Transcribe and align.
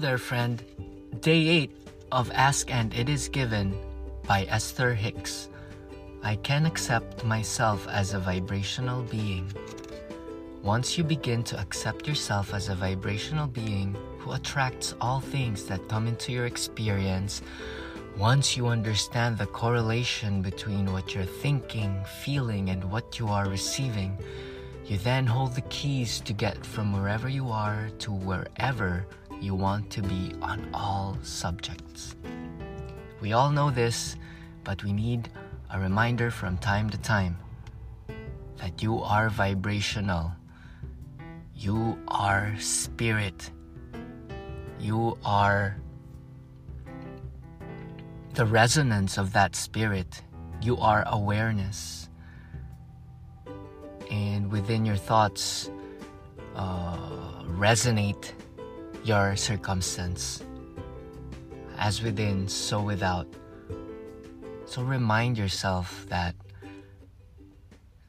there, 0.00 0.18
friend. 0.18 0.64
Day 1.20 1.46
8 1.48 1.70
of 2.10 2.30
Ask 2.32 2.72
and 2.72 2.94
It 2.94 3.10
Is 3.10 3.28
Given 3.28 3.76
by 4.26 4.44
Esther 4.44 4.94
Hicks. 4.94 5.50
I 6.22 6.36
can 6.36 6.64
accept 6.64 7.22
myself 7.22 7.86
as 7.86 8.14
a 8.14 8.18
vibrational 8.18 9.02
being. 9.02 9.52
Once 10.62 10.96
you 10.96 11.04
begin 11.04 11.42
to 11.42 11.60
accept 11.60 12.08
yourself 12.08 12.54
as 12.54 12.70
a 12.70 12.74
vibrational 12.74 13.46
being 13.46 13.94
who 14.18 14.32
attracts 14.32 14.94
all 15.02 15.20
things 15.20 15.64
that 15.66 15.86
come 15.88 16.06
into 16.06 16.32
your 16.32 16.46
experience, 16.46 17.42
once 18.16 18.56
you 18.56 18.68
understand 18.68 19.36
the 19.36 19.46
correlation 19.46 20.40
between 20.40 20.90
what 20.94 21.14
you're 21.14 21.24
thinking, 21.24 22.02
feeling, 22.24 22.70
and 22.70 22.82
what 22.90 23.18
you 23.18 23.28
are 23.28 23.50
receiving, 23.50 24.16
you 24.86 24.96
then 24.98 25.26
hold 25.26 25.54
the 25.54 25.68
keys 25.68 26.20
to 26.20 26.32
get 26.32 26.64
from 26.64 26.90
wherever 26.90 27.28
you 27.28 27.50
are 27.50 27.90
to 27.98 28.12
wherever 28.12 29.04
you 29.40 29.54
want 29.54 29.90
to 29.90 30.02
be 30.02 30.32
on 30.42 30.68
all 30.74 31.16
subjects. 31.22 32.14
We 33.20 33.32
all 33.32 33.50
know 33.50 33.70
this, 33.70 34.16
but 34.64 34.84
we 34.84 34.92
need 34.92 35.30
a 35.72 35.80
reminder 35.80 36.30
from 36.30 36.58
time 36.58 36.90
to 36.90 36.98
time 36.98 37.38
that 38.58 38.82
you 38.82 39.00
are 39.00 39.30
vibrational. 39.30 40.32
You 41.54 41.98
are 42.08 42.54
spirit. 42.58 43.50
You 44.78 45.16
are 45.24 45.76
the 48.34 48.44
resonance 48.44 49.18
of 49.18 49.32
that 49.32 49.56
spirit. 49.56 50.22
You 50.62 50.76
are 50.78 51.04
awareness. 51.06 52.08
And 54.10 54.50
within 54.50 54.84
your 54.84 54.96
thoughts, 54.96 55.70
uh, 56.56 57.44
resonate 57.44 58.32
your 59.04 59.36
circumstance. 59.36 60.42
As 61.78 62.02
within, 62.02 62.48
so 62.48 62.82
without. 62.82 63.26
So 64.66 64.82
remind 64.82 65.38
yourself 65.38 66.06
that 66.08 66.34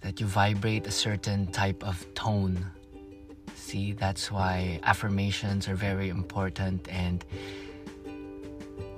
that 0.02 0.20
you 0.20 0.26
vibrate 0.26 0.88
a 0.88 0.92
certain 0.92 1.48
type 1.52 1.84
of 1.84 2.12
tone. 2.16 2.66
See, 3.56 3.94
that's 3.94 4.32
why 4.32 4.80
affirmations 4.84 5.68
are 5.68 5.76
very 5.76 6.10
important 6.10 6.88
and 6.90 7.24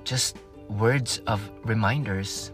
just 0.04 0.38
words 0.68 1.20
of 1.26 1.40
reminders. 1.64 2.52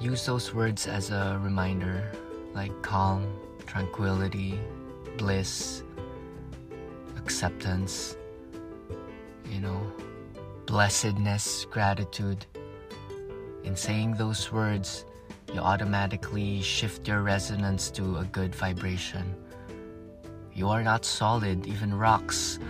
Use 0.00 0.24
those 0.26 0.54
words 0.54 0.86
as 0.86 1.10
a 1.10 1.38
reminder, 1.42 2.10
like 2.54 2.72
calm, 2.82 3.26
tranquility, 3.66 4.58
bliss, 5.18 5.82
acceptance, 7.26 8.16
you 9.50 9.58
know, 9.58 9.82
blessedness, 10.64 11.64
gratitude. 11.64 12.46
In 13.64 13.74
saying 13.74 14.14
those 14.14 14.52
words, 14.52 15.04
you 15.52 15.58
automatically 15.58 16.62
shift 16.62 17.08
your 17.08 17.22
resonance 17.22 17.90
to 17.98 18.18
a 18.18 18.24
good 18.30 18.54
vibration. 18.54 19.34
You 20.54 20.68
are 20.68 20.84
not 20.84 21.04
solid, 21.04 21.66
even 21.66 21.92
rocks 21.92 22.60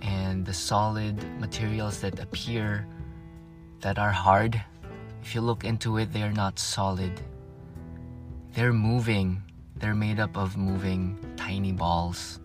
and 0.00 0.46
the 0.46 0.54
solid 0.54 1.22
materials 1.38 2.00
that 2.00 2.18
appear 2.18 2.86
that 3.82 3.98
are 3.98 4.12
hard, 4.12 4.58
if 5.20 5.34
you 5.34 5.42
look 5.42 5.62
into 5.64 5.98
it, 5.98 6.10
they 6.14 6.22
are 6.22 6.32
not 6.32 6.58
solid. 6.58 7.20
They're 8.54 8.72
moving, 8.72 9.42
they're 9.76 10.00
made 10.08 10.20
up 10.20 10.38
of 10.38 10.56
moving 10.56 11.18
tiny 11.36 11.72
balls 11.72 12.40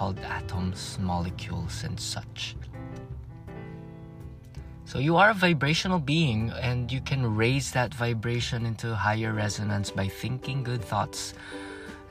called 0.00 0.18
atoms, 0.20 0.96
molecules, 0.98 1.84
and 1.84 2.00
such. 2.00 2.56
So 4.86 4.98
you 4.98 5.18
are 5.18 5.28
a 5.28 5.34
vibrational 5.34 5.98
being, 5.98 6.48
and 6.56 6.90
you 6.90 7.02
can 7.02 7.36
raise 7.36 7.70
that 7.72 7.92
vibration 7.92 8.64
into 8.64 8.94
higher 8.94 9.34
resonance 9.34 9.90
by 9.90 10.08
thinking 10.08 10.64
good 10.64 10.82
thoughts 10.82 11.34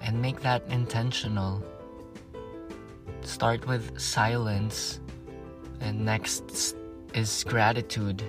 and 0.02 0.22
make 0.22 0.40
that 0.42 0.62
intentional. 0.70 1.64
Start 3.22 3.66
with 3.66 4.00
silence, 4.00 5.00
and 5.82 6.06
next 6.06 6.76
is 7.16 7.44
gratitude. 7.44 8.22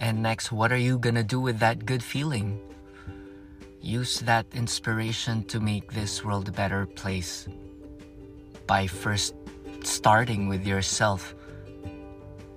And 0.00 0.22
next, 0.22 0.52
what 0.52 0.70
are 0.70 0.76
you 0.76 0.98
gonna 0.98 1.24
do 1.24 1.40
with 1.40 1.60
that 1.60 1.86
good 1.86 2.02
feeling? 2.02 2.60
Use 3.84 4.20
that 4.20 4.46
inspiration 4.54 5.44
to 5.44 5.60
make 5.60 5.92
this 5.92 6.24
world 6.24 6.48
a 6.48 6.52
better 6.52 6.86
place 6.86 7.46
by 8.66 8.86
first 8.86 9.34
starting 9.82 10.48
with 10.48 10.66
yourself. 10.66 11.34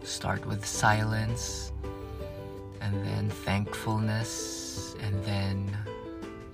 Start 0.03 0.45
with 0.47 0.65
silence, 0.65 1.73
and 2.79 2.95
then 3.05 3.27
thankfulness, 3.43 4.95
and 5.03 5.21
then 5.25 5.77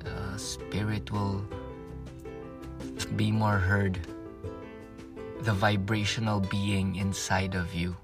uh, 0.10 0.38
spirit 0.38 1.12
will 1.12 1.46
be 3.16 3.32
more 3.32 3.60
heard. 3.60 4.02
The 5.42 5.54
vibrational 5.54 6.40
being 6.40 6.96
inside 6.96 7.54
of 7.54 7.76
you. 7.76 7.96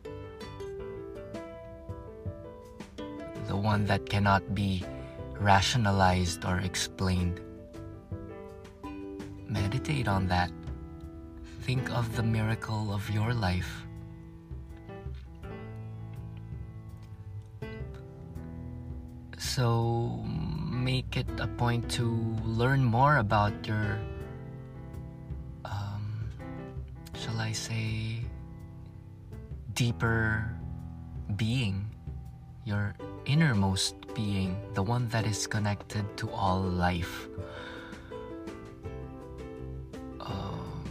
the 3.50 3.58
one 3.58 3.84
that 3.90 4.06
cannot 4.06 4.53
be 4.53 4.85
rationalized 5.40 6.46
or 6.46 6.60
explained. 6.60 7.42
Meditate 9.48 10.08
on 10.08 10.28
that. 10.28 10.52
Think 11.62 11.90
of 11.92 12.16
the 12.16 12.24
miracle 12.24 12.94
of 12.94 13.10
your 13.10 13.34
life. 13.34 13.86
So 19.38 20.22
make 20.70 21.18
it 21.18 21.28
a 21.40 21.48
point 21.48 21.90
to 21.92 22.06
learn 22.46 22.84
more 22.84 23.18
about 23.18 23.54
your, 23.66 24.00
um, 25.66 26.30
shall 27.16 27.40
I 27.40 27.52
say, 27.52 28.22
deeper 29.74 30.50
being, 31.36 31.90
your 32.66 32.96
innermost 33.25 33.96
being, 34.14 34.56
the 34.74 34.84
one 34.84 35.08
that 35.09 35.25
is 35.25 35.47
connected 35.47 36.06
to 36.18 36.30
all 36.31 36.62
life. 36.62 37.28
Um, 40.20 40.84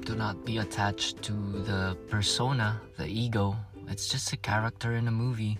do 0.00 0.14
not 0.14 0.44
be 0.44 0.58
attached 0.58 1.22
to 1.22 1.32
the 1.32 1.96
persona, 2.08 2.80
the 2.96 3.06
ego. 3.06 3.56
It's 3.88 4.08
just 4.08 4.32
a 4.32 4.36
character 4.36 4.94
in 4.94 5.08
a 5.08 5.10
movie. 5.10 5.58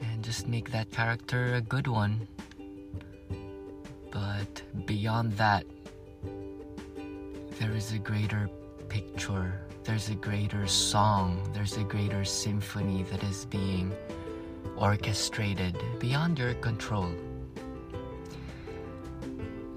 And 0.00 0.22
just 0.24 0.46
make 0.48 0.70
that 0.70 0.90
character 0.90 1.54
a 1.54 1.60
good 1.60 1.86
one. 1.86 2.28
But 4.10 4.62
beyond 4.86 5.32
that, 5.34 5.64
there 7.58 7.72
is 7.72 7.92
a 7.92 7.98
greater 7.98 8.48
picture, 8.88 9.60
there's 9.84 10.08
a 10.08 10.14
greater 10.14 10.66
song, 10.66 11.48
there's 11.52 11.76
a 11.76 11.84
greater 11.84 12.24
symphony 12.24 13.04
that 13.04 13.22
is 13.22 13.44
being 13.46 13.92
orchestrated 14.76 15.76
beyond 15.98 16.38
your 16.38 16.54
control. 16.54 17.10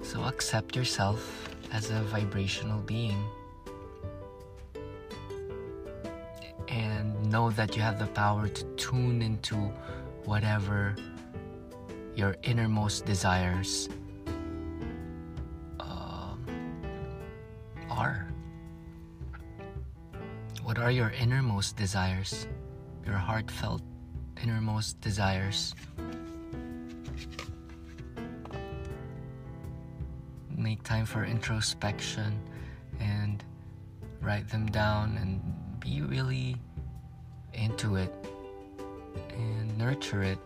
So 0.02 0.22
accept 0.24 0.76
yourself 0.76 1.48
as 1.72 1.90
a 1.90 2.02
vibrational 2.02 2.80
being 2.80 3.22
and 6.68 7.30
know 7.30 7.50
that 7.50 7.76
you 7.76 7.82
have 7.82 7.98
the 7.98 8.06
power 8.08 8.48
to 8.48 8.64
tune 8.76 9.22
into 9.22 9.56
whatever 10.24 10.94
your 12.14 12.36
innermost 12.42 13.04
desires 13.06 13.88
uh, 15.80 16.34
are. 17.90 18.31
What 20.72 20.80
are 20.80 20.90
your 20.90 21.10
innermost 21.10 21.76
desires? 21.76 22.46
Your 23.04 23.16
heartfelt 23.16 23.82
innermost 24.42 24.98
desires. 25.02 25.74
Make 30.48 30.82
time 30.82 31.04
for 31.04 31.26
introspection 31.26 32.40
and 32.98 33.44
write 34.22 34.48
them 34.48 34.64
down 34.64 35.18
and 35.18 35.42
be 35.78 36.00
really 36.00 36.56
into 37.52 37.96
it 37.96 38.14
and 39.36 39.76
nurture 39.76 40.22
it. 40.22 40.38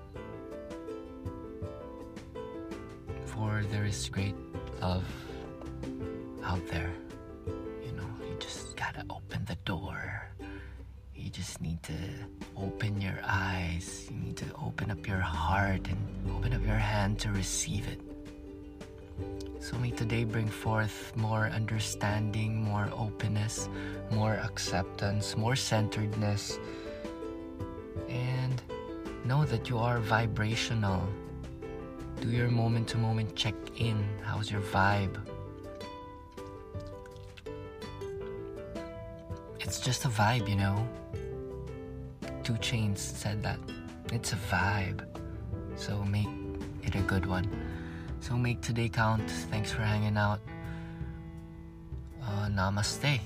For 3.26 3.62
there 3.70 3.84
is 3.84 4.08
great 4.08 4.34
love 4.82 5.06
out 6.42 6.66
there. 6.66 6.90
You 7.46 7.92
know, 7.92 8.08
you 8.28 8.36
just 8.40 8.74
gotta 8.74 9.04
open 9.08 9.35
door. 9.66 10.30
You 11.14 11.28
just 11.28 11.60
need 11.60 11.82
to 11.82 11.98
open 12.56 13.00
your 13.00 13.18
eyes. 13.24 14.08
You 14.08 14.16
need 14.16 14.36
to 14.38 14.46
open 14.64 14.90
up 14.90 15.06
your 15.06 15.18
heart 15.18 15.88
and 15.88 15.98
open 16.30 16.54
up 16.54 16.64
your 16.64 16.78
hand 16.78 17.18
to 17.20 17.30
receive 17.30 17.86
it. 17.88 18.00
So 19.58 19.76
may 19.78 19.90
today 19.90 20.22
bring 20.22 20.46
forth 20.46 21.12
more 21.16 21.48
understanding, 21.48 22.62
more 22.62 22.88
openness, 22.94 23.68
more 24.12 24.34
acceptance, 24.34 25.36
more 25.36 25.56
centeredness, 25.56 26.58
and 28.08 28.62
know 29.24 29.44
that 29.44 29.68
you 29.68 29.78
are 29.78 29.98
vibrational. 29.98 31.02
Do 32.20 32.30
your 32.30 32.50
moment 32.50 32.86
to 32.88 32.98
moment 32.98 33.34
check 33.34 33.56
in. 33.78 33.98
How's 34.22 34.48
your 34.48 34.62
vibe? 34.62 35.18
It's 39.66 39.80
just 39.80 40.04
a 40.04 40.08
vibe, 40.08 40.48
you 40.48 40.54
know. 40.54 40.88
2 42.44 42.52
Chainz 42.54 42.98
said 42.98 43.42
that. 43.42 43.58
It's 44.12 44.32
a 44.32 44.36
vibe. 44.36 45.04
So 45.74 46.04
make 46.04 46.28
it 46.84 46.94
a 46.94 47.00
good 47.00 47.26
one. 47.26 47.50
So 48.20 48.36
make 48.36 48.62
today 48.62 48.88
count. 48.88 49.28
Thanks 49.50 49.72
for 49.72 49.82
hanging 49.82 50.16
out. 50.16 50.38
Uh, 52.22 52.46
namaste. 52.46 53.18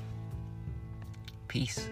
Peace. 1.46 1.90